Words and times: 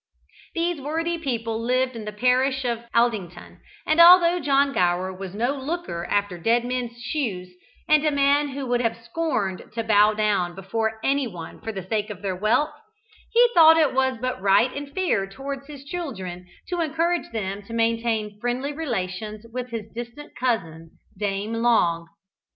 These 0.55 0.81
worthy 0.81 1.19
people 1.19 1.61
lived 1.61 1.95
in 1.95 2.05
the 2.05 2.11
parish 2.11 2.65
of 2.65 2.85
Aldington, 2.95 3.59
and 3.85 3.99
although 4.01 4.39
John 4.39 4.73
Gower 4.73 5.13
was 5.15 5.35
no 5.35 5.53
looker 5.53 6.05
after 6.05 6.39
dead 6.39 6.65
men's 6.65 6.97
shoes, 6.99 7.53
and 7.87 8.03
a 8.03 8.09
man 8.11 8.47
who 8.47 8.65
would 8.65 8.81
have 8.81 8.97
scorned 8.97 9.65
to 9.73 9.83
bow 9.83 10.15
down 10.15 10.55
before 10.55 10.99
any 11.03 11.27
one 11.27 11.61
for 11.61 11.71
the 11.71 11.85
sake 11.87 12.09
of 12.09 12.23
their 12.23 12.35
wealth, 12.35 12.73
he 13.31 13.47
thought 13.53 13.77
it 13.77 13.93
was 13.93 14.17
but 14.19 14.41
right 14.41 14.73
and 14.75 14.91
fair 14.95 15.27
towards 15.27 15.67
his 15.67 15.85
children 15.85 16.47
to 16.69 16.81
encourage 16.81 17.31
them 17.31 17.61
to 17.67 17.71
maintain 17.73 18.39
friendly 18.39 18.73
relations 18.73 19.45
with 19.53 19.69
his 19.69 19.85
distant 19.93 20.31
cousin, 20.35 20.97
Dame 21.15 21.53
Long. 21.53 22.07